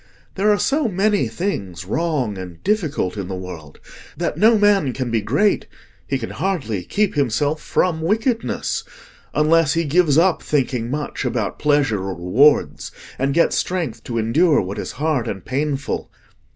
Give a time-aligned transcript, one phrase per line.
[0.33, 3.79] There are so many things wrong and difficult in the world,
[4.17, 10.41] that no man can be great—he can hardly keep himself from wickedness—unless he gives up
[10.41, 15.45] thinking much about pleasure or rewards, and gets strength to endure what is hard and
[15.45, 16.09] painful.